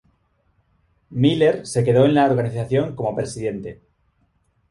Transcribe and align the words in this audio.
Miller 1.11 1.63
se 1.67 1.83
quedó 1.83 2.05
en 2.05 2.15
la 2.15 2.25
organización 2.25 2.95
como 2.95 3.15
presidente. 3.15 3.81